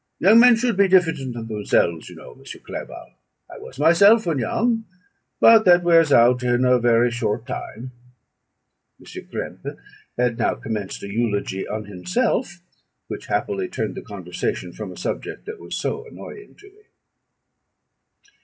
[0.17, 2.43] Young men should be diffident of themselves, you know, M.
[2.65, 3.13] Clerval:
[3.53, 4.85] I was myself when young;
[5.39, 7.91] but that wears out in a very short time."
[8.99, 9.05] M.
[9.05, 9.77] Krempe
[10.17, 12.63] had now commenced an eulogy on himself,
[13.09, 16.81] which happily turned the conversation from a subject that was so annoying to me.